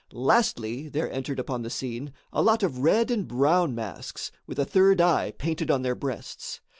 Lastly 0.13 0.89
there 0.89 1.11
entered 1.11 1.37
upon 1.37 1.61
the 1.61 1.69
scene 1.69 2.11
a 2.33 2.41
lot 2.41 2.63
of 2.63 2.79
red 2.79 3.11
and 3.11 3.27
brown 3.27 3.75
masks, 3.75 4.31
with 4.47 4.57
a 4.57 4.65
"third 4.65 4.99
eye" 4.99 5.31
painted 5.37 5.69
on 5.69 5.83
their 5.83 5.93
breasts. 5.93 6.59